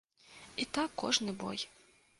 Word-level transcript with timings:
І 0.65 0.67
так 0.79 0.89
кожны 1.05 1.39
бой. 1.45 1.67